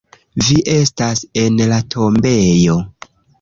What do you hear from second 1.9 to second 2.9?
tombejo.